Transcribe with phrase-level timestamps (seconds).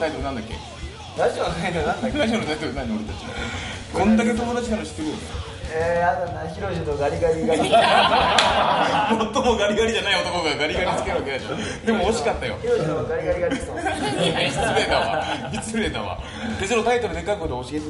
[0.00, 0.54] タイトルなんだっけ？
[1.20, 2.18] ラジオのタイトルなんだっけ？
[2.18, 2.96] ラジオのタイトル何？
[2.96, 3.16] 俺たち。
[3.92, 5.20] こんだけ友達なの知ってるよね。
[5.72, 15.24] えー、やだなヒロシとガリガリガリヒ最もガリガリじゃない男がガリガリつけるわけでしょでも惜しかったよロシとガリガリガリソンいや失礼だわ。
[15.62, 16.18] 失礼だわ。
[16.58, 17.86] でそのタイトルでかいこと教えて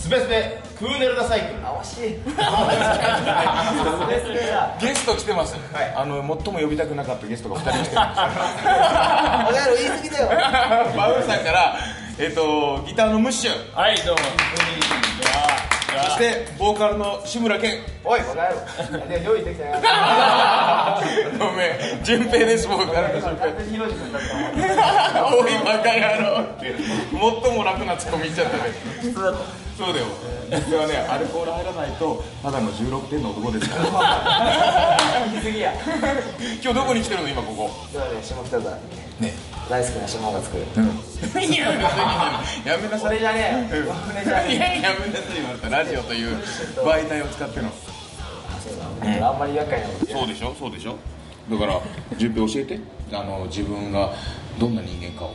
[0.00, 2.16] スペスペクーネルダサイクルあ惜しい。
[4.80, 5.54] ゲスト来てます、
[5.94, 8.30] あの最も呼びたくなかったゲストが2人来てま
[9.50, 10.28] お前ら言い過ぎだよ。
[10.90, 11.76] す バウさんから
[12.18, 13.74] えっ、とギターのムッシュ。
[13.74, 14.20] はいどうも
[16.04, 17.72] そしてボーカルの志村けん。
[18.04, 18.34] おいバカ
[18.92, 21.00] 野郎で用意できてないか
[21.38, 21.68] ごめ
[22.00, 22.04] ん。
[22.04, 23.48] 順平ですボーカルの順平。
[25.36, 26.42] おいバカ野郎。
[26.42, 26.74] って
[27.10, 28.62] 最も楽なツッコミ言っちゃったね。
[29.76, 30.06] そうだよ。
[30.50, 34.98] 僕はねアルコール入らないとただの16点の男ですから。
[35.30, 35.72] 言い過ぎや。
[36.62, 37.70] 今日どこに来てるの今ここ？
[37.92, 38.90] ではね下北沢に。
[38.90, 39.32] ねね
[39.70, 40.64] 大好きな下が作る。
[41.46, 43.10] いややめなさい。
[43.10, 43.84] 俺じゃねえよ。
[44.12, 45.34] 俺じゃねいややめなさい。
[45.34, 46.36] 言われたラジオという
[46.84, 47.68] 媒体を使っての。
[47.68, 47.70] え
[48.60, 48.70] そ
[49.16, 49.28] うだ。
[49.30, 50.54] あんまり厄介なことそうでしょ？
[50.58, 50.96] そうでしょ？
[51.50, 51.80] だから
[52.18, 52.80] 順平教えて。
[53.12, 54.10] あの自分が
[54.58, 55.34] どんな人間かを。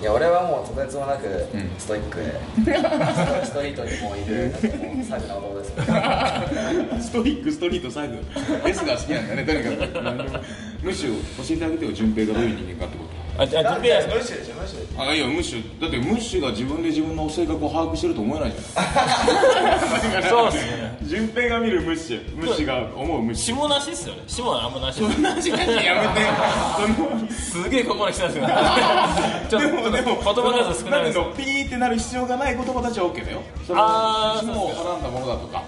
[0.00, 1.30] いや俺はもうとてつもなくん。
[1.78, 2.32] ストイックで、
[3.44, 4.50] ストリートにもういる。
[5.06, 5.72] サグな男です。
[7.08, 8.18] ストイックストリートサグ。
[8.66, 10.40] S が好きなんだねとにか
[10.82, 20.98] むしろ教えてあげてよ順平がどういう人間かってことあじゃあ順平無視でしょ無視でしあいやムッシュだってムッシュが自分で自分の性格を把握してると思えないじゃない そうっすね。
[21.02, 24.22] 順平が見るムッシュムッシュが思うムッシュ下なしっすよね。
[24.26, 25.74] 下はあんまなしそんな話やめて。
[26.76, 28.46] そのすげえここに来たんですよ。
[29.60, 31.18] でもでも言葉数少ないです。
[31.36, 33.42] ピーってなる必要がない言葉たちは OK だよ。
[33.70, 35.62] あー霜をはらんだものだとか。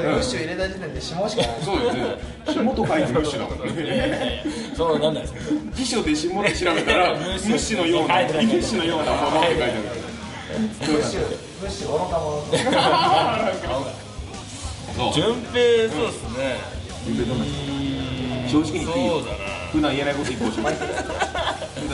[0.00, 1.50] ムッシュ入れた時点で下しかない。
[1.62, 2.04] そうですね
[2.52, 5.34] 霜と書いてムッシュだもんねそうなんないです
[5.74, 9.72] 辞書で霜って調べたら ムッシュのようなムッシュのようなものって書いてある。
[10.56, 12.42] ムッシュムッシュ愚か者。
[14.96, 16.76] そう順平そうっすね。
[18.48, 19.10] 正直に言っていい
[19.72, 20.62] 普段言えないこと普段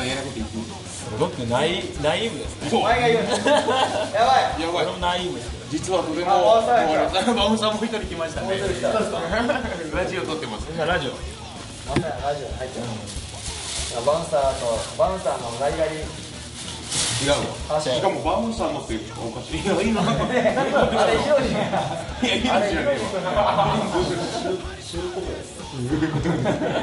[0.05, 0.83] 言えないこと
[1.19, 2.71] ごくナイナイーブですね。
[2.71, 2.81] そう。
[2.83, 3.15] やばい。
[3.15, 3.21] や
[4.73, 4.85] ばい。
[4.85, 8.61] 俺もナイーブです実はとてもあバウンサーやも一人来ましたね。
[8.61, 10.69] ラジオ撮ってます。
[10.69, 11.17] 今ラジオ。
[11.89, 15.97] なんだよラジオに入っちゃうバウンサーとバウンサーのガリガリ。
[15.97, 16.05] 違
[17.25, 17.81] うわ。
[17.81, 19.65] しかもバウンサーのっておかしい。
[19.65, 20.13] いや今あ
[21.09, 21.57] れヒロシい
[22.29, 23.01] やいいじゃねえ
[23.35, 23.73] わ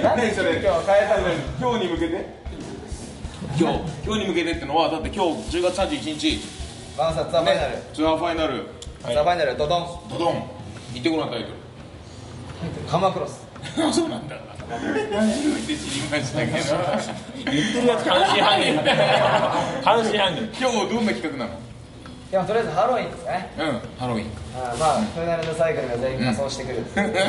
[0.01, 1.29] 何それ今日は変えたの
[1.61, 2.25] 今日に向けて
[3.53, 6.58] 今日今日に向けてってのはだって今日10月31日
[6.99, 7.77] バウンサーツアーファイナル。
[7.93, 8.65] ツアーファイナル。
[9.03, 9.87] ツアーファイナルドドン。
[10.09, 10.43] ドドン。
[10.93, 11.51] 言ってごらんタイト
[12.91, 13.47] カマクロス。
[13.93, 14.35] そうなんだ。
[14.69, 15.05] 初め
[15.61, 16.57] て知りましたけど。
[17.49, 18.65] 言ってるやつ半信半疑
[19.81, 21.51] 半信半疑今日どんな企画なの？
[22.31, 23.49] いやとりあえずハロウィンですね。
[23.57, 23.81] うん。
[23.97, 24.25] ハロウィン。
[24.53, 26.83] あまあフーナルドサイクルが全員仮装してくる。
[26.95, 27.19] 俺ね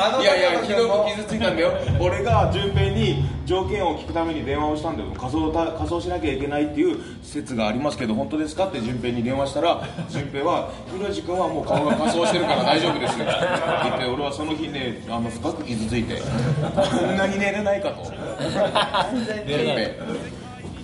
[0.00, 1.72] あのいやいやひどあのく傷ついたんだよ。
[2.00, 18.04] 俺が順平に条件を聞くために電話をしたんだよ仮装た仮装しなきゃいけないっていう説がありますけど本当ですかって順平に電話したら 順平は「ひろじ君はもう顔が仮装してるから大丈夫です」って言って俺はその日ねあの深く傷ついてこんなに寝れないかと。
[19.46, 19.90] 順平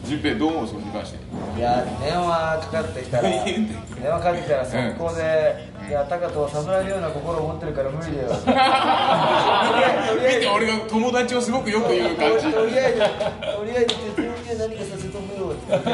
[0.06, 0.66] 順平どう思う？
[0.68, 1.18] それに関して。
[1.58, 3.66] いや電話かかってきたら 電
[4.10, 12.46] 話かかってきたら速攻で「いやタカトをさすられるような心を持ってるから無理だよ」 とりあえず見て俺が友達をすごくよく言う感じ。
[12.52, 15.90] とりあえずとりあえず哲郎には何かさせとくよって哲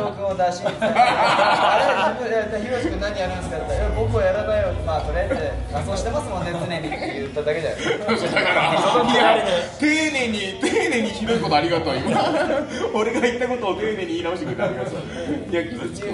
[0.00, 3.66] 郎君を出しに行っあれ自分ヒロシ君何やるんですかって。
[3.68, 9.38] 言ったら僕はやらないよまあとりあえず仮装してますもんね常にって言っただけだよいや
[9.78, 12.16] 丁寧に丁寧にひどいことありがとう今
[12.94, 15.00] 俺が言ったことを丁寧に言い直してくれてありがとう
[15.50, 16.08] いや傷つく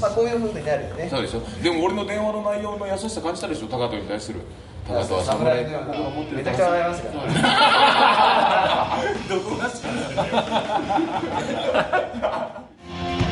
[0.00, 1.08] まあこういう風になるよね。
[1.10, 1.40] そうでしょ。
[1.62, 4.40] でも俺の電話の内容の優しさ感じたでしょ高藤に対する
[4.86, 5.64] 高藤は侍。
[5.70, 7.14] の心を持ってるめちゃくちゃ笑いますから
[9.28, 10.32] どこが好きなんだよ。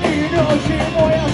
[0.02, 1.28] 言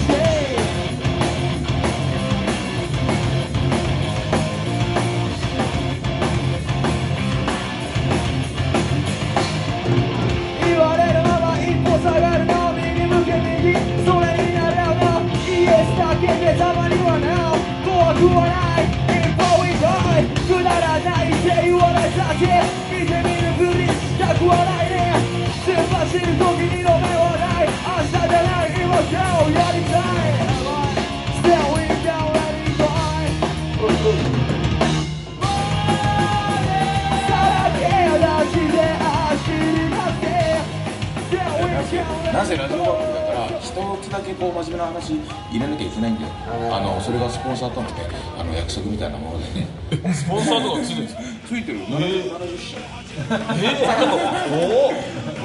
[44.09, 45.15] つだけこう真面目な話
[45.51, 46.29] 入れなきゃいけないんだよ。
[46.75, 47.95] あのそれがスポンサーとのね
[48.39, 49.67] あの約束みたいなものでね。
[50.15, 51.23] スポンサーとかついてるんですか？
[51.49, 52.77] ついてる70 70社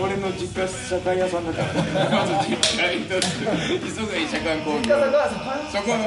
[0.03, 1.79] 俺の実家酒屋屋さんだからね
[2.11, 4.99] まず実家一つ磯貝社館工業そ
[5.81, 6.05] この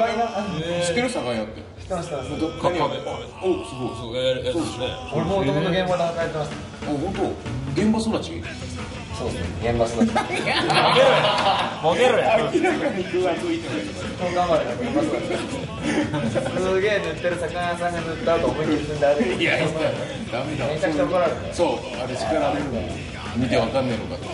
[0.85, 6.51] 知ってる酒屋って知ってます知ってますどっかにおすごいそうですね俺もともと現場で働いてます
[6.83, 7.13] あ本
[7.75, 8.41] 当現場育ち
[9.17, 10.13] そうですね現場育ち
[11.81, 13.81] ボケろや明らかに具がついてもい
[14.31, 19.67] い頑張れ現場育ちすげえ塗ってる魚屋さんが塗った後思いっきり踏んで歩いていやいや
[20.31, 21.67] ダメだめちゃくちゃ怒られるそう
[21.99, 22.81] あれ叱られるの
[23.37, 24.29] 見てわかんねえのかと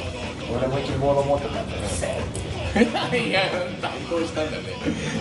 [0.54, 2.43] 俺思いっきりボード持ってたんで
[2.82, 3.32] い。
[3.32, 3.42] や
[3.82, 4.64] 担当したんだね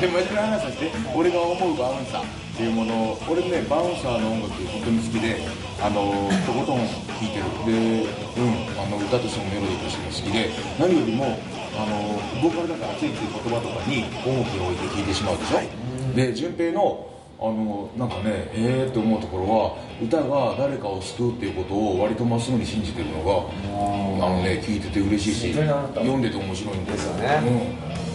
[0.01, 2.25] で真面目な話させて俺が思うバウンサーっ
[2.57, 5.37] ていうものを俺ねバウンサーの音楽本当に好きで
[5.81, 8.07] あのとことん聴いてるで
[8.37, 11.39] うんあの歌としてもメロディーとしても好きで何よりも
[11.77, 17.12] あのボーカルだから熱いっていう言葉とかに重きを置いて聴いてしまうでしょで順平の
[17.43, 23.51] あのなんかねええー、って思うところは歌が誰かを救うっていうことを割とまっすぐに信じてるのが
[24.25, 27.41] あのね聞いてて嬉しいし読んでて面白いんでですよね。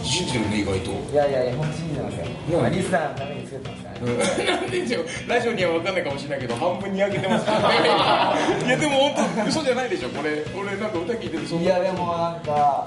[0.00, 0.90] ん、信じてるね意外と。
[1.12, 2.60] いやいやいや本当にいいじゃないですかうん。
[2.60, 4.46] まあリスナーのために作ってますからね。
[4.46, 4.70] なん。
[4.70, 8.64] でしょうラジオには分かんないかもしれないけど半分にやけてますからね。
[8.66, 10.08] いやでも本当嘘じゃないでしょ。
[10.10, 12.86] これ俺なんか歌聞いてるそんいなやでもなんか、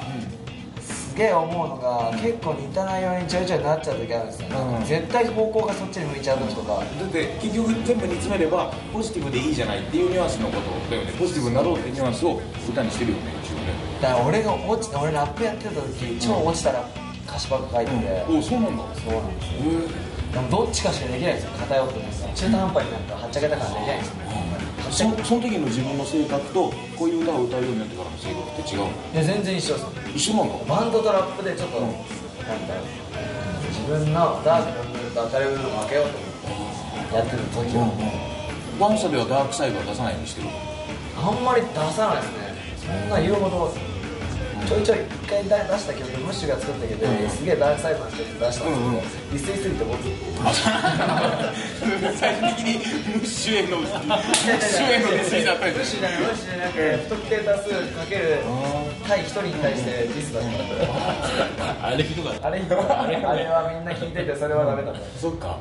[1.12, 4.86] すげえ思うのが結構似た内容にちょいちょいなっちゃう時あるんですよ、うん。
[4.86, 6.80] 絶対方向がそっちに向いちゃう時とか。
[6.80, 11.12] だって結局全部煮詰めればポジティブでいいじゃないっていうニュアンスのことだよね。
[11.20, 13.74] ポジティブになろうっていうニュアンスを歌にしてるよね一応ね。
[14.02, 16.88] だから俺が落ち俺ラップやってた時超落ちたら
[17.28, 18.84] 歌詞ばっか書いてて、おそうなんだ。
[18.96, 19.60] そうなんですよ。
[19.62, 20.11] でも
[20.50, 21.52] どっちかしかできないんですよ。
[21.60, 24.16] 偏ってます中途半端になんかはっちゃけたからできないんですよ。
[24.92, 28.88] そその時の自分の性格とこういう歌を歌うようになってからの性格って違うの？
[28.92, 29.86] いや全然一緒です
[30.16, 30.66] 一緒なの？
[30.68, 31.92] バンドとラップでちょっと、なん
[32.68, 32.86] だろう
[33.72, 37.88] 自分のダークな部分と明るい部分を分けようと思ってやってる時は、
[38.80, 40.48] バンサではダークサイドは出さないようにしてる
[41.16, 42.52] あんまり出さないですね。
[42.82, 43.72] そんな言うほど
[44.68, 49.98] ちょいちょい一回出した曲ムッシュが作ったけど、すげえダークサイドな曲出したんですけど、一斉すぎて僕
[52.18, 52.80] 最終的に
[53.16, 53.88] ムッシュへのムッ
[54.32, 58.40] シュへのディスりだったりムッシュじゃないムッシュじゃなくて不特定多数かける
[59.08, 60.44] 対一人に対してディスだっ
[61.80, 61.88] た。
[61.88, 62.48] あれひどかった。
[62.48, 65.60] あれあれあれはみんな聞いててそれはダメだったそっか。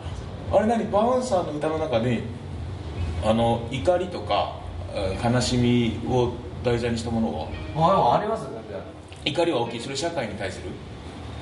[0.53, 0.91] あれ何？
[0.91, 2.23] バウンサーの歌の中に
[3.25, 4.57] あの怒りとか
[4.93, 6.33] えー悲しみを
[6.65, 8.13] 題材にしたものは？
[8.13, 8.60] あありますよ全然
[9.25, 9.81] 怒りは大きい。
[9.81, 10.71] それ社会に対する？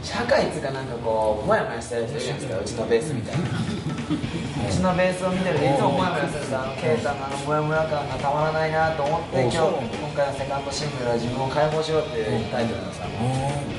[0.02, 2.60] 社会っていうかなんかこうモヤモヤしてる人いるじゃないですか。
[2.60, 3.44] うちのベースみたいな。
[4.68, 13.04] うちのベースを見てるといつもモヤモヤするとあのケイタのあのモヤモヤ感がたまらないなと思って今日今回のセカンドシングルは自分を解放しようっていうタイトルなんですよ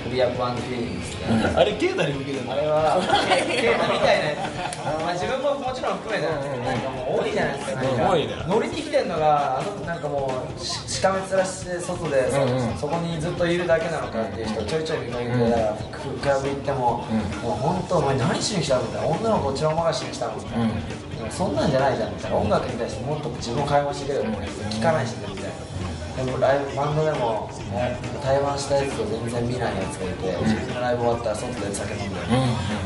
[0.03, 2.53] フリーアップフィーリングスあれケータに向けてるの。
[2.53, 2.97] あれは
[3.37, 4.35] ケイタみたいなや
[4.71, 7.83] つまあ自分ももちろん含めてなんですけどなんかもう多いじゃないですか。
[7.83, 7.97] なん。
[7.97, 8.33] か多いね。
[8.47, 15.75] 乗りに来てるのがあのなんかもうししかめ面して外でそ,、そこにずっといるだけなのかっていう人ちょいちょい見かけて、だから
[16.17, 17.05] クラブ行っても、
[17.43, 19.07] もう本当お前何しに来たのみたいな。
[19.07, 20.73] 女の子ちらまがしに来たのみたいな、で
[21.23, 22.37] もそんなんじゃないじゃんみたいな。
[22.37, 24.29] 音楽に対してもっと自分を解放してくれよ。
[24.29, 25.69] みたいな聞かないしねみたいな
[26.25, 32.19] でもライブバンドでも、ね、対バンしたやつと全然見ないやつがいて、自分のライブ終わったら外で酒飲んで、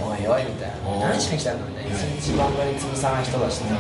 [0.06, 1.98] おいおいみたいな、何しに来たんだみたいな。
[1.98, 3.74] 一日バンドに潰さない人だしね、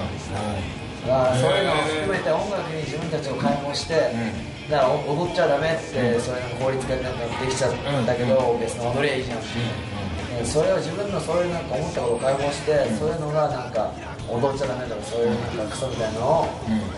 [1.05, 4.09] だからそういうのを含めて音楽に自分たちを解放して、
[4.69, 7.73] だから踊っちゃダメって、それの法律がなんかできちゃっ
[8.05, 13.91] たけど、別に踊りゃいいじゃん、でそれを自分のそういうなんか思ったことを解放して、そういうのがなんか
[14.31, 16.47] 踊っちゃダメとかそういうなんかクソみたいなのを、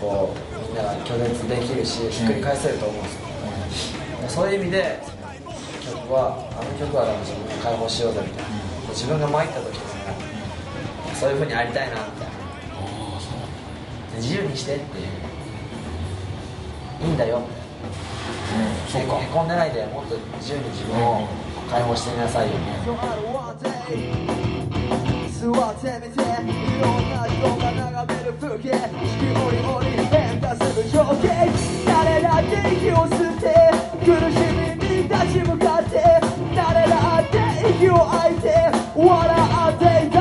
[0.00, 3.26] こうみんなが拒絶できるしひっくり返せると思うんですよ、
[4.22, 5.02] でそういう意味で
[5.84, 8.50] 曲はあの曲は自分を解放しようぜみたいな、
[8.90, 12.36] 自分が参った時でもそういうふうにありたいなみたいな。
[14.16, 15.06] 自由にしてっていう。
[16.98, 17.42] いいんだよ
[18.94, 21.26] へこんでないでもっと自由に自分を
[21.68, 22.94] 解放してみなさいよみたいな
[25.32, 26.16] 座ってみて。
[26.16, 28.78] いろんな人が眺める風景四
[29.18, 31.26] 季折々変化する情景
[31.84, 33.44] 誰だって息を吸って
[34.04, 35.94] 苦しみに立ち向かって。
[36.54, 37.34] 誰だって
[37.70, 38.46] 息を吐いて。
[38.96, 40.16] 笑っていた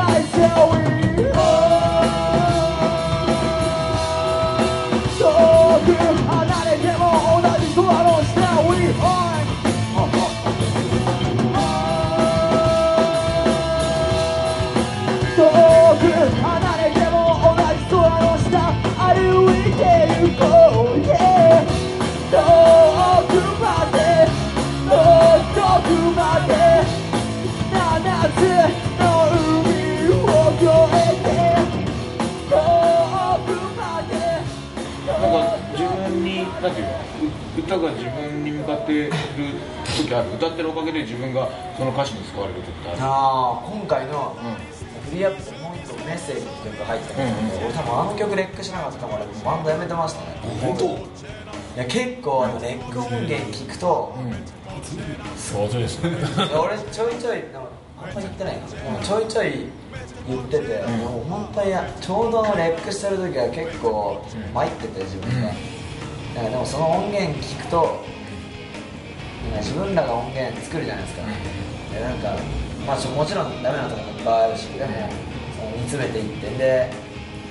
[41.15, 42.98] 自分がその歌詞に使われる時ってある？
[43.01, 50.38] ああ今回のうフリーアップでもう一個メッセージっていうか入ってたんですけど、うんうん俺多分あの曲レックしなかったら俺バンドやめてましたね。
[50.62, 50.86] 本当？
[50.86, 54.15] いや結構あのレック音源聞くと、
[55.36, 56.12] そうですね
[56.53, 58.13] 俺ちょいちょいあん。
[58.13, 59.67] ま言ってないかなちょいちょい
[60.27, 64.22] 言ってて、もう本当にちょうどレックしてる時は結構
[64.53, 65.48] 参ってて自分が、
[66.36, 66.45] なん。
[66.45, 68.03] かでもその音源聞くと
[69.58, 71.24] 自分らが音源作るじゃないですか、
[71.94, 72.36] でなんか、
[72.86, 74.92] まあ、もちろんダメなところもいっぱいあるしでも
[75.56, 76.92] その煮詰めていってで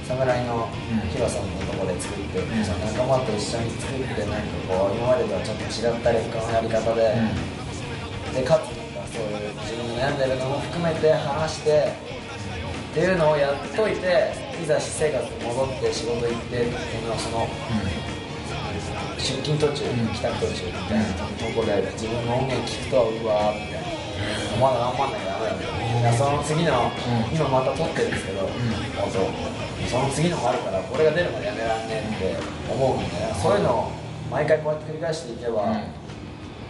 [0.05, 0.69] 侍の
[1.13, 7.17] ヒロさんのところで作って、その仲間と一緒に作ってなんかこう今までとはちょっと違ったレックのやり方で、
[8.35, 11.93] でかつなんかそういう自分が悩んでるのも含めて話して
[12.91, 14.33] っていうのをやっといて
[14.63, 17.49] いざ私生活に戻って仕事行ってっていうのはその、
[19.25, 23.89] 出勤途中、帰宅途中みたいなところで自分の音源聞くとうわーみたいな
[24.61, 26.93] まだ頑張んなきゃダメだみたいなその次の、
[27.33, 33.93] 今また撮ってるんですけど、本当その次のもあるからこれが出るまでやめらんねえって思うんでそういうのを
[34.31, 35.73] 毎回こうやって繰り返していけば、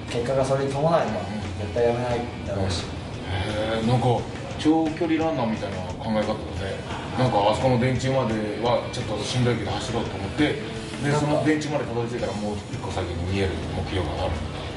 [0.06, 1.11] 結果がそれに伴えば
[1.58, 2.87] 絶対やめないだろうし、
[3.34, 4.23] へえんか
[4.62, 6.70] 長距離ランナーみたいな考え方で
[7.18, 14.32] なんかあそこの電柱まではちょっとしんどいけど走ろうと思ってでその電柱までたどり着いたらもう一個先に見える目標がある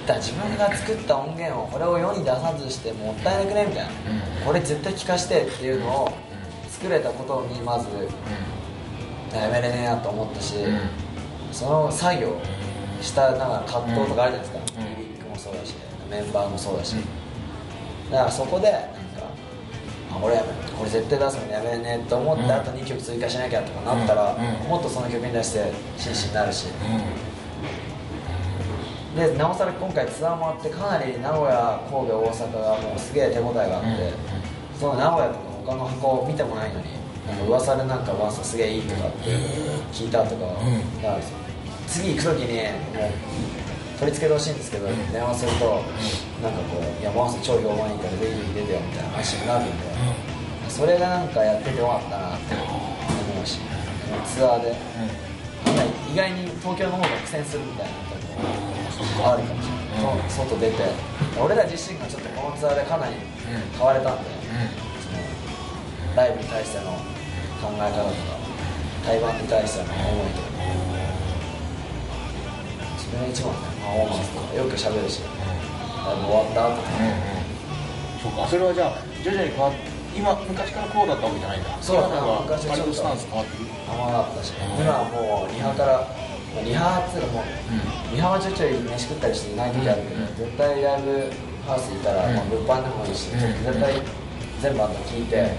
[0.05, 3.91] だ自分が作った音源をこれを世に出さずしてもったいなくねみたいな、
[4.45, 6.13] これ絶対聞かしてっていうのを
[6.69, 7.87] 作れたことにまず
[9.35, 10.55] やめれねえなと思ったし、
[11.51, 12.37] その作業
[13.01, 14.95] したなんか葛藤とかあるじゃないですか、うん。
[14.95, 15.75] リリックもそうだし
[16.09, 16.95] メンバーもそうだし、
[18.09, 18.73] だからそこで
[20.19, 20.43] なんかあ
[20.77, 22.51] これ絶対出すのやめれねえと思って、うん。
[22.51, 24.69] あと2曲追加しなきゃとかなったら、うんうん。
[24.69, 26.67] もっとその曲に対して真摯になるし、
[29.15, 29.19] うん。
[29.19, 34.13] でなおさら今回ツアーもあってかなり名古屋神戸大阪がもうすげえ手応えがあって、
[34.79, 36.85] その名古屋とか他の箱見てもないのに
[37.27, 37.37] なん。
[37.39, 39.29] か噂でなんか噂すげえいいとかって
[39.91, 41.19] 聞いたとか、んだから
[41.87, 42.61] 次行く時に
[42.97, 43.11] もう
[43.99, 45.81] 取り付けてほしいんですけど、電話すると、
[46.41, 49.73] なんかこう「いやマウス超評判いいからぜひ出てよ」みたいな話になるんで、
[50.69, 53.59] それがなんかやっててよかったなって思うし
[54.25, 54.75] ツアーで、
[56.13, 61.17] 意外に東京の方が苦戦するみたいなこともあるかもしれない、そ外出て。
[61.41, 63.13] 俺ら自身がちょっとこのツアーでかなり
[63.77, 64.29] 変われたんで、
[65.01, 65.21] その
[66.15, 66.91] ライブに対しての
[67.61, 68.37] 考え方とか
[69.05, 70.47] 対バンに対しての思いとか
[72.97, 75.21] 自分が一番のパフォーマンスとかよく喋るし
[76.07, 76.87] ライブ終わった後とか
[78.23, 78.47] そうか。
[78.47, 79.73] それはじゃあ徐々に変わっ
[80.15, 81.77] 今昔からこうだったわけじゃないんだ。
[81.79, 83.69] そうだ昔はちょっとスタンス変わってる？
[83.69, 86.09] ったし今はもうリハから
[86.55, 91.29] まあリハっていうかもう、リハはちょいちょい飯食ったりしていない時あるけど、絶対ライブ
[91.69, 93.39] ハウスいたら、まあ、物販でもいいし、うん。
[93.61, 94.01] 絶対
[94.63, 95.53] 全部あんた聞いて、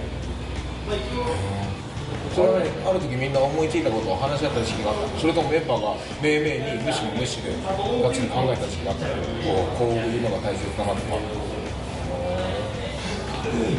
[2.39, 7.75] それはねある時みんな思いついたことを話し合った時期があったそれともメンバーが命名に無視も無視でが
[8.09, 11.19] っつり考えた時期があったこうこういうのが大切だなとか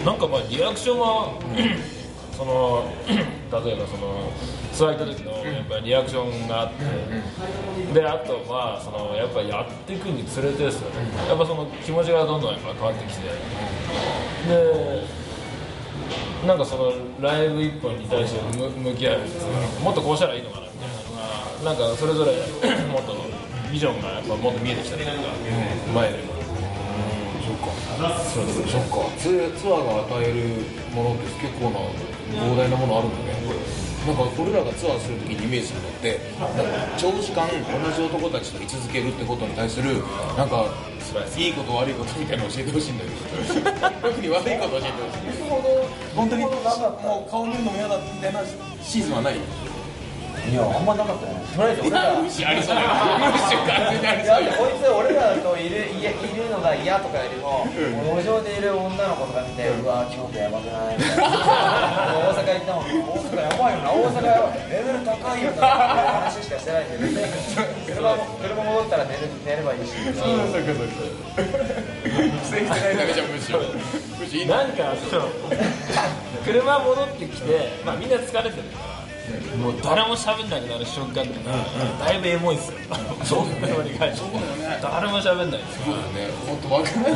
[0.04, 1.40] なんかまあリアクションは、
[2.36, 2.90] その
[3.64, 4.32] 例えばその
[4.74, 10.96] ツアー行った時のやっぱリアクションがあって、であとまあそのやっぱやっていくにつれてですよね
[11.28, 13.28] やっぱその気持ちがどんどんやっぱ変わってきて
[14.48, 15.19] で
[16.48, 19.20] なんかそのライブ一本に対して向向き合う
[19.84, 22.32] もっとこうしたらいいのかなみたいなのがなんかそれぞれ
[22.88, 23.16] もっと
[23.72, 25.18] ビジョンがやっぱもっと見えてきたりとか
[25.94, 26.40] 前でも。
[27.50, 27.72] そっか
[28.70, 31.80] そっかツツアーが与えるものって結構な
[32.30, 36.20] 膨大なものあるんだねなんか俺らがツアーするときにイメージするのって
[36.98, 40.02] 長時間同じ男たちと居続けるってことに対する
[40.36, 40.66] なんか
[41.38, 46.16] いいこと悪いことみたいなの教えてほしいんだけど特に悪いこと教えてほしい。
[46.16, 48.42] 本当にもう顔見るのも嫌だみたいな
[48.82, 49.38] シーズンはない？
[50.48, 52.88] いや、あんまなかったよね、とりあえず俺ら、無視ありそうだよ。
[53.20, 60.98] 無視完全にありいやそうよこいつ俺らといるいやいるのが嫌とかよりも、路上でいる女の子とか見て、うわ京都やばくない？
[60.98, 61.28] みたいな
[62.18, 62.90] 大阪行ったもん。
[62.90, 63.92] 大阪やばいよな。
[63.94, 64.66] 大阪やばい。
[64.70, 65.68] レベル高いよな。
[66.26, 69.94] 話しかしてないんで別に車も車戻ったら寝る寝ればいいし。
[70.18, 70.66] そうかそう。
[70.66, 70.74] か
[71.40, 73.38] 苦戦してないだけじゃんか
[75.10, 75.30] その
[76.44, 79.09] 車戻ってきて、まあ、みんな疲れてるから
[79.58, 81.34] もう誰も喋んなくなる瞬間って。
[82.00, 82.78] だいぶエモいっすよ。
[83.24, 84.00] そうだよね
[84.82, 87.14] 誰も喋んないですそうだね本当わかんない。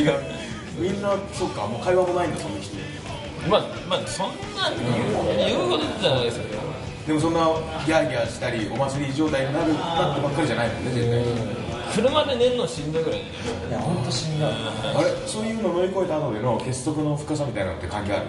[0.00, 0.12] 違う
[0.78, 2.76] みんなそっかもう会話もないんだその人。
[3.48, 6.58] まあまあそんな言う言うことじゃないですけど
[7.06, 7.40] でもそんな
[7.86, 11.24] ギャーギャーしたりお祭り状態になるなってばっかりじゃないもんね絶対。
[11.94, 13.24] 車で寝るのしんどいぐらいい
[13.72, 15.26] や本当しんどいあれ？
[15.26, 18.26] そういうの乗り越えた後での結束の深さみたいなのって関係ある？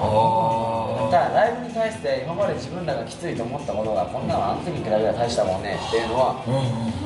[0.00, 6.40] あただライブに対して今まで自分らがきついと思ったことがこんなのあの時に比べたら大したもんねっていうのは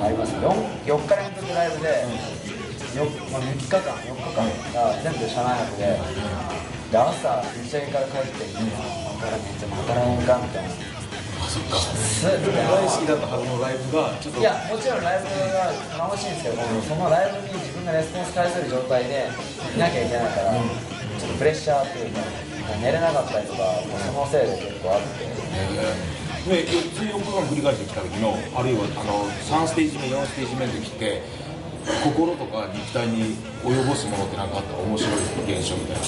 [0.00, 0.46] あります 4,
[0.86, 2.06] 4日連続ライブで
[2.94, 5.98] よ、まあ、3日間4日間が全部車内泊で
[6.92, 10.94] で朝打ち上げから帰ってまたらめっちゃまたらへんかみたいな。
[11.50, 11.76] そっか。
[11.76, 14.40] 大好きだったはずのライブがちょっと。
[14.40, 19.26] いやもちろんライブが楽しいんですけどもそのライブに自分がレスポンス返せる状態で
[19.74, 22.22] いなきゃいけないから、ちょっとプレッシャーっていうか
[22.80, 26.24] 寝れなかったりとかそのせいで結構あって。
[26.44, 31.22] で4つ4日間繰り返してきた時のあるいはあの3ステージ目4ステージ目の時って
[32.04, 36.04] 心とか肉体に及ぼすものって何かあった面白い現象みたいな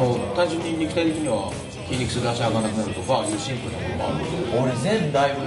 [0.00, 1.52] もう単純に肉体的には
[1.88, 4.24] 筋肉痛で足上がらなくなるとかいうシンプルなものもある
[4.64, 5.44] 俺全ライブ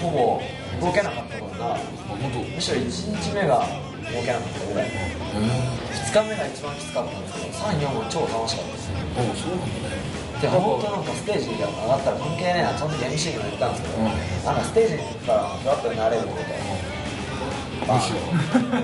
[0.00, 1.78] ほぼ動けなかったことがあ
[2.20, 2.38] 本当。
[2.40, 3.64] むしろ1日目が
[4.12, 18.20] 動けなかったぐらい2日目が一番きつかったんですけど34は超楽しかったですあそうなんだねで本当なんかステージが上がったら関係ねえなその時 MC にも言ったんですけど、なんかステージに行ったらふわっとなれるみたいなむしろ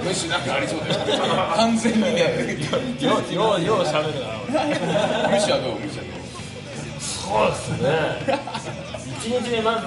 [0.01, 1.01] むしろなんかありそうだよ
[1.57, 2.21] 完全にね
[3.01, 6.23] ようようようしゃべるな俺むしろどうむしろどう
[7.01, 8.82] そうですね
[9.23, 9.87] 1日目まず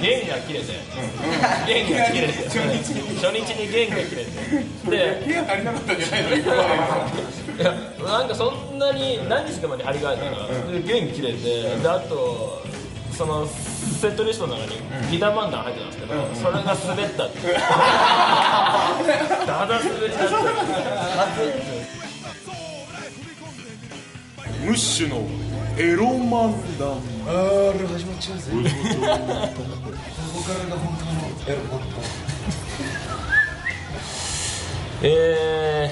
[0.00, 0.66] 弦が切れて。
[1.66, 2.32] 弦が切れて。
[2.44, 4.30] 初日に弦が切れて。
[4.90, 6.38] で部屋足りなかったんじゃないのい
[7.58, 7.72] や
[8.04, 11.76] なんかそんなに何日かまで張り替えたら、で弦切れて。
[11.76, 12.62] であと
[13.12, 17.38] そのセットリストの中にギター漫談入ってたんですけど、それが滑ったって
[19.46, 20.36] ダダ滑りだった
[24.64, 25.28] ムッシュの
[25.82, 26.92] エロ漫談。
[27.26, 28.62] あー始まっちゃうぜここ
[30.44, 31.12] からが本当の
[31.52, 31.80] エロ本
[35.02, 35.90] え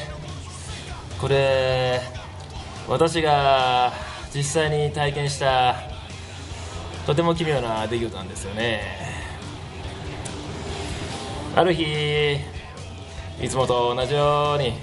[1.16, 2.00] ー、これ
[2.86, 3.92] 私が
[4.32, 5.74] 実際に体験した
[7.04, 8.82] とても奇妙な出来事なんですよね。
[11.56, 12.34] ある日
[13.42, 14.74] いつもと同じように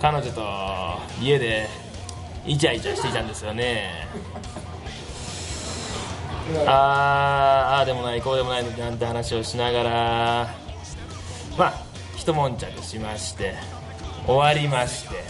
[0.00, 0.42] 彼女と
[1.20, 1.85] 家で
[2.46, 4.06] イチャイチャしていたんですよね。
[6.64, 10.54] あーあでもないこうでもないなんて話をしながら。
[11.58, 11.74] まあ
[12.16, 13.54] 一悶着しまして
[14.26, 15.24] 終わりまして。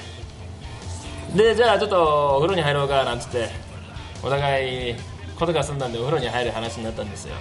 [1.35, 3.49] でじゃあちょっとお風呂に入ろうかなんつって
[4.23, 4.95] お互い
[5.39, 7.35] ことが済んだんでお風呂に入る話になったんですよ。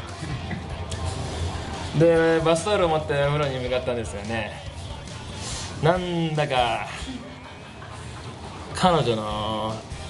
[2.00, 4.52] でバスタオルを持ってお風呂に向かったんですよね。
[5.82, 6.88] なんだか
[8.76, 9.65] 彼女の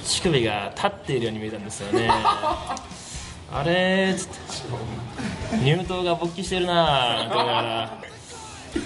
[0.06, 2.10] 乳首が立っているように見えたんですよね。
[3.54, 7.98] あれーっつって乳頭が勃起してるなーと思いながら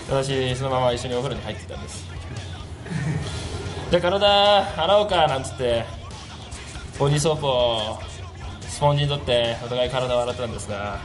[0.09, 2.05] 私そのまま一緒にお風呂に入ってたんです。
[3.89, 5.85] じゃあ体洗おうかなんつって
[6.99, 7.99] ボディーソープを
[8.67, 10.99] スポンジに取ってお互い体を洗ったんですが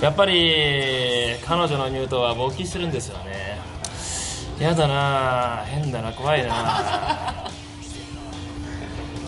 [0.00, 3.58] やっぱり彼女の乳頭は勃起するんですよね。
[4.60, 7.50] やだな変だな怖いな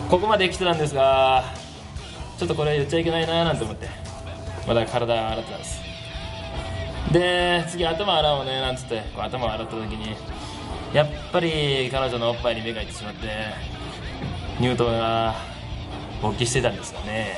[0.09, 1.43] ここまで来てたんですが
[2.37, 3.89] ちょっとこれ言っちゃいけないななんて思って。
[4.67, 5.81] まだ体洗ってたんです。
[7.11, 9.01] で次頭洗おうねなんつって。
[9.15, 10.15] こう頭洗った時に
[10.93, 13.27] やっぱり彼女のおっぱいに目がいってしまって
[14.59, 15.35] 乳頭が
[16.21, 17.37] 勃起してたんですよね。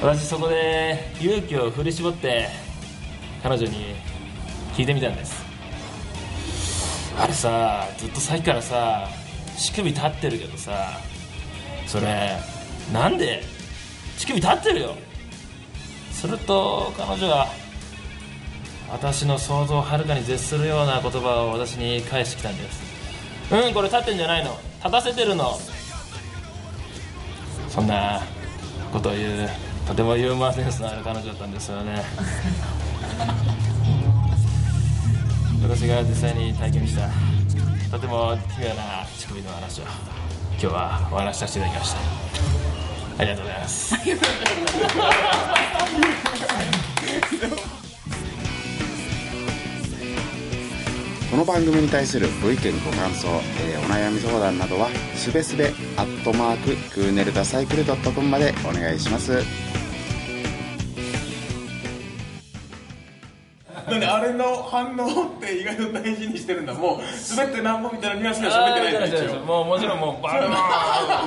[0.00, 2.48] 私そこで勇気を振り絞って
[3.42, 3.96] 彼女に
[4.74, 5.44] 聞いてみたんです。
[7.18, 9.08] あれさずっとさっきからさ
[9.58, 10.98] 乳首立ってるけどさ。
[11.86, 12.38] それ。
[12.92, 13.42] なんで？
[14.18, 14.94] 乳首立ってるよ。
[16.12, 17.46] すると彼女は
[18.90, 22.82] 私の想像をはるかに絶するような言葉を私に返してきたんです。
[23.52, 24.58] うんこれ立ってんじゃないの。
[24.78, 25.58] 立たせてるの。
[27.68, 28.20] そんな
[28.92, 29.48] ことを言う
[29.86, 32.02] とてもユーモアセンスのある彼女だったんですよね。
[35.62, 37.08] 私が実際に体験した
[37.90, 41.98] とても奇妙な乳首の話を今日はお話しさせていただきました。
[43.18, 43.94] ありがとうございます。
[51.30, 53.28] この番組に対するご意見ご感想、
[53.62, 59.42] えーお悩み相談などはすべすべアットマーククーネルダサイクルドットコムまでお願いします。
[63.90, 66.74] なんであれの反応って意外と大事にしてるんだ。
[66.74, 66.98] もう
[67.36, 70.52] 滑ってなんぼみたいなニュアンスでは喋ってないんだあー見てない一応もうもちろんもうバルーン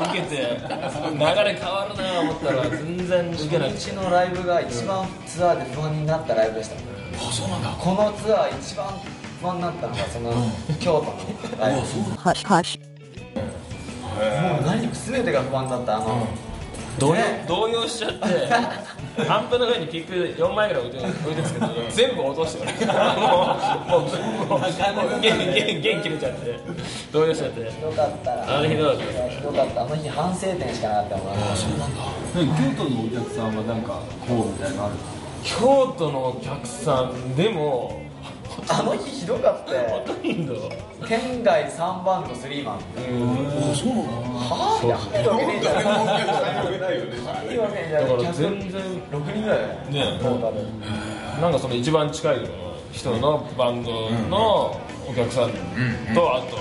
[0.10, 3.76] 受けて流れ変わるなと思ったら全然受けなくて。
[3.76, 6.76] うちのライブが一番ツアーで不安になったライブでした。
[6.76, 7.70] あそうなんだ。
[7.72, 8.88] このツアー一番
[9.42, 10.32] 不安になったのがその
[10.80, 11.82] 京都のライブ。
[12.22, 12.80] Hush, hush.
[14.42, 16.28] もう何全てが不安だったあの、
[17.02, 17.46] 動揺ね。
[17.48, 18.20] 動揺しちゃって。
[19.28, 21.68] アンプの上にピック4枚ぐらい置いて置いてるんですけど。
[21.90, 26.60] 全部落として俺もうもうもうもう弦弦弦切れちゃって。
[27.12, 27.70] 動揺しちゃって。
[27.72, 28.60] ひどかった。
[28.60, 29.06] あれひどかった？
[29.06, 29.82] ですひどかった。
[29.82, 31.34] あの日反省点しかなかったもんな。
[32.36, 32.40] 京
[32.78, 34.96] 都のお客さんはなんかこうみたいなのある
[35.44, 38.00] 京都のお客さんでも
[38.68, 39.74] あの日ひどかった。
[39.76, 40.72] よほとんど
[41.08, 42.76] 県外3番のスリーマン。
[42.76, 42.80] あ
[43.76, 44.86] そうはぁ？
[44.86, 45.60] いや入るわけねえ
[48.20, 48.82] じゃ全然。
[49.12, 49.70] 6人ぐらいだよ。
[49.90, 50.56] ねトータル
[51.42, 52.48] なんかその一番近い
[52.92, 55.52] 人のバンドのお客さん
[56.14, 56.60] とあと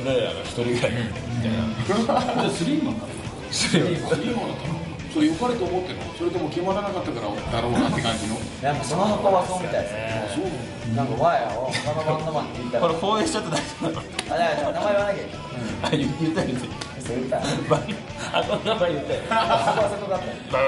[0.00, 0.96] 俺らが一人ぐらいみ
[1.42, 1.58] たいな。
[1.86, 4.73] じゃあスリーマンなの？
[5.14, 6.02] それ良かれと思ってんの。
[6.18, 8.34] それとも決まらなかったからだろうなって感じの。
[8.60, 10.90] なんかその箱はそうみたいですね。
[10.90, 12.90] なんか前を他のバンドマンに言ったら。
[12.90, 15.54] これ放映しちゃって大丈夫なのあだから名前言わなきゃいけない
[15.86, 16.42] あ言言った。
[17.04, 20.58] そう言ったらあこんな前言ったよそこはそこだった。
[20.58, 20.66] よ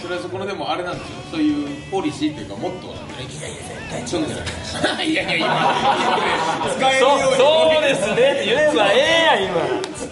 [0.00, 1.36] それはそこのでもあれなんですよ。
[1.36, 3.28] そういうポリシーっていうかモットーなんでね。
[3.28, 6.72] いやいや絶対そうじゃないいやいや今。
[6.80, 9.62] 使えるようにそうそうですねって言えばええ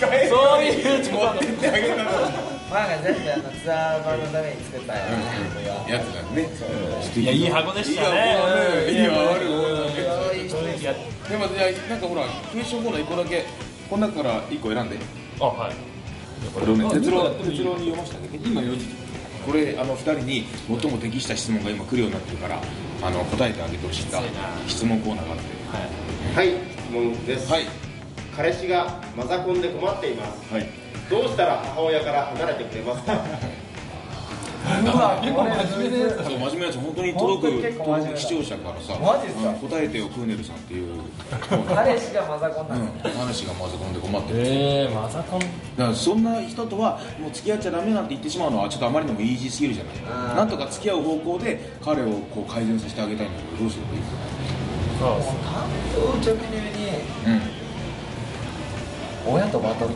[0.01, 5.00] やそううにいう持ってってあげたのまあなんか全部あのツアー版のために作ったよ
[5.88, 6.48] やつだね
[7.16, 8.16] いやいい箱でしたね。
[8.92, 10.06] いやもうね。
[10.38, 13.44] いでもじゃあなんかほらクエスチョンコーナー1個だけ
[13.90, 14.98] この中から1個選んで。
[15.40, 15.72] あはい。
[16.54, 18.48] これをねあ哲郎哲郎に読ませてあげて。
[18.48, 18.87] 今4時。
[19.44, 20.44] これあの2人に
[20.80, 22.61] 最も適した質問が今来るようになってるから
[23.02, 24.04] あの答えてあげてほしい。
[24.04, 24.20] んだ
[24.68, 26.38] 質問コーナーがあって。
[26.38, 26.48] はい
[26.87, 27.64] 質問です、はい。
[28.37, 30.54] 彼氏がマザコンで困っています。
[30.54, 33.12] はいどうしたら母親から離れてくれますか？
[34.62, 39.49] うわこれ真面目なやつそう真面目なやつ本当に届く本当に結構真面目だ視聴者からさマジっすか？
[39.49, 41.01] うん答えてよクーネルさんっていう。
[41.75, 44.38] 彼氏がマザコンなんですうん話がマザコンで困ってる。
[44.40, 45.40] えー、マザコン。
[45.40, 45.51] だか
[45.90, 49.94] らそんな人とはもう付き合っちゃダメなんて言ってしまうのはちょっとあまりにもイージーすぎるじゃない。
[50.31, 50.37] うん。
[50.37, 54.03] なんとか付き合う方向で彼をこう改善させてあげたいんだけどどうすればいい
[55.01, 55.66] そうもう単
[56.20, 56.87] 刀直入に
[59.27, 59.35] うん。
[59.35, 59.94] 親とバトル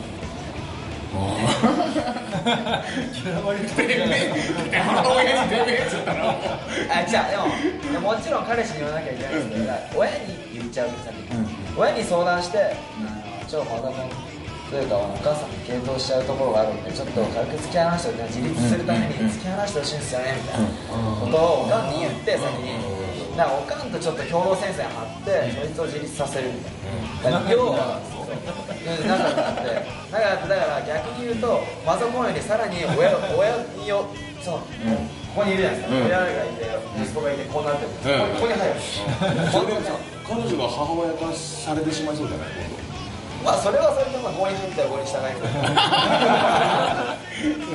[3.25, 7.29] 母親に出てっちゃったらあじゃあ
[7.91, 11.11] でももちろん彼氏に言わなきゃいけないんですけど親に言っちゃうとさ
[11.77, 12.69] 親に相談してあ
[13.41, 14.09] のちょっとマザコン
[14.69, 19.79] というかお母さんに検討しちゃうところがあるんでちょっと軽く突き放して自立するために突き放して。
[19.79, 19.99] ほしいん。
[19.99, 20.67] ですよねみたいな
[21.21, 21.93] ことをおかん。
[21.93, 23.91] に言って先にだからおかん。
[23.91, 26.59] とちょっと共同戦線張ってそいつを自立させるみ
[27.21, 28.01] たいなだから要は
[28.35, 34.05] うん仲良くなって仲良くなってだから逆に言うとマザコンよりさらに親親によ
[34.41, 36.69] その、ここにいるじゃないですか、うん親がいて
[37.01, 38.75] 息子がいてこうなってる、うんここに入る、
[39.49, 42.47] それさ彼女が母親化されてしまいそうじゃない
[43.43, 45.39] まあそれはそれでまあ合理的だよ合理従いそ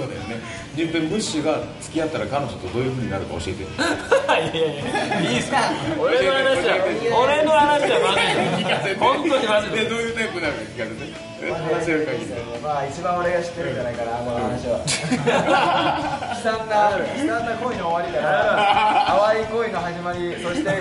[0.03, 0.43] うだよね。
[0.81, 5.59] 順平ムッシュが付き合ったら彼女とどういう風になるか教えて いやいやいやいいっすか
[6.01, 6.81] 俺の話は
[7.21, 11.13] 俺の話はマジで本当にマジででどういうタイプになるか聞かせて
[11.43, 20.71] え話せる限りまあ一番俺が知ってるんじゃないかなこの話は悲惨な悲惨な恋の終わりから淡い恋の始まりそして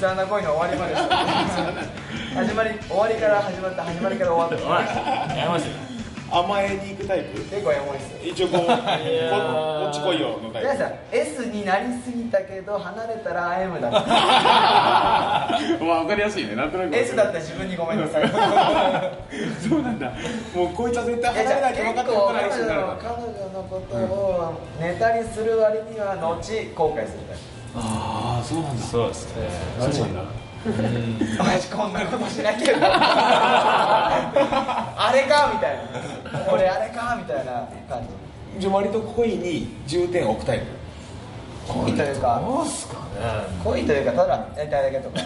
[0.00, 0.96] 惨な恋の終わりまで。
[2.36, 5.95] 始まり終わりから始まった始まりから終わったやりまし
[6.30, 7.40] 甘えに行くタイプ？
[7.40, 10.68] 結構エモいっすよ一応 こうここっち来いよのタイプ。
[10.68, 14.06] 皆さん S になりすぎたけど離れたら M だったま
[15.46, 15.58] あ
[16.00, 16.56] 分かりやすいね。
[16.56, 18.28] なんとなく S だったら自分にごめんなさい。
[19.68, 20.10] そうなんだ。
[20.54, 22.96] もうこいつは絶対えじゃあ離れないと分かってるから結構彼 S になるんだ女の。
[22.96, 26.34] 彼女のことをネタにする割には後
[26.74, 27.18] 後悔する
[27.78, 28.84] ああそうなんだ。
[28.86, 29.48] そうですね。
[29.78, 30.20] そうなんだ
[31.38, 32.74] マジこんなことしなきゃ。
[34.96, 35.50] あれか？
[35.52, 35.76] みたい
[36.46, 36.52] な。
[36.52, 37.16] 俺あれか？
[37.18, 38.02] みたいな感
[38.54, 38.60] じ。
[38.60, 40.64] じゃあ割と恋に重点を置くタイプ。
[41.68, 42.42] 恋というか。
[42.44, 43.00] どうっすかね。
[43.64, 45.20] 恋というかただやりたいだけとか。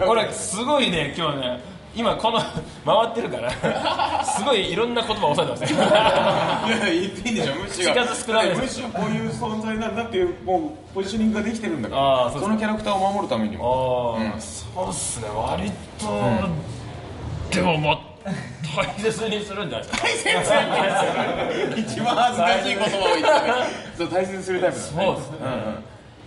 [0.08, 1.60] 俺すごいね今日ね
[1.94, 2.38] 今この
[2.86, 5.78] 回ってるから すごいいろんな言葉を抑えてますね。
[5.78, 8.02] いや言っていいんでしょムッシュが。
[8.06, 8.60] 口数少ないです。
[8.60, 12.40] ムッシュはこういう存在なんだっていうもうポジショニングができてるんだから。
[12.40, 14.16] そのキャラクターを守るためにも。
[14.18, 14.40] ああ、うん。
[14.40, 15.28] そうっすね。
[15.34, 16.06] 割と、
[17.54, 17.98] でももう
[18.76, 20.30] 大切にするんじゃないですか。
[21.76, 23.52] 一番恥ずかしい言葉を言ったね
[23.96, 24.90] そう大切にするタイプだね。
[24.92, 25.38] そうですね、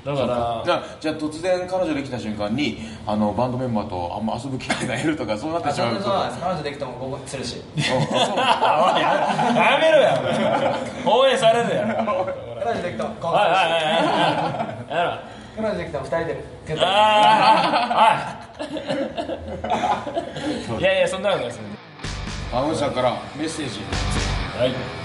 [0.03, 5.95] だからじゃあじゃあ突然彼女できた瞬間にあのバンドメンバーとあんま遊ぶ機会が減るとかそうなってしまう。
[6.01, 7.61] と彼女できてもここするし。
[7.75, 12.25] や やめろや応援されるやろ
[12.63, 13.79] 彼女できてもこうはいはいはいは
[14.89, 14.97] い。
[14.97, 15.11] やろ。
[15.55, 18.65] 彼女できても二人で結構ああ
[20.73, 20.81] はい。
[20.81, 20.83] い。
[20.83, 21.59] やいやそんなことないです
[22.53, 23.81] あのさんからメッセージ。
[24.57, 25.00] はい